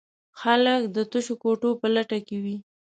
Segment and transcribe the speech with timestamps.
[0.41, 2.57] خلک د تشو کوټو په لټه کې وي.